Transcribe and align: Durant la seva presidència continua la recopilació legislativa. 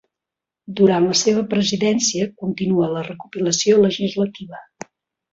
Durant 0.77 1.03
la 1.09 1.17
seva 1.19 1.43
presidència 1.51 2.27
continua 2.43 2.87
la 2.93 3.03
recopilació 3.09 3.77
legislativa. 3.83 4.63